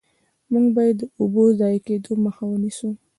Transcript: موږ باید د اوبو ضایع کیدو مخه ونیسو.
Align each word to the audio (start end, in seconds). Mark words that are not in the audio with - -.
موږ 0.51 0.65
باید 0.75 0.95
د 0.99 1.03
اوبو 1.21 1.43
ضایع 1.59 1.79
کیدو 1.87 2.11
مخه 2.25 2.43
ونیسو. 2.47 2.89